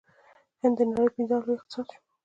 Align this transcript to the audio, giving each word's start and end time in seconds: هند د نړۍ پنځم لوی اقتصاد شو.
هند 0.61 0.75
د 0.79 0.81
نړۍ 0.89 1.07
پنځم 1.15 1.39
لوی 1.45 1.55
اقتصاد 1.57 1.87
شو. 1.91 1.99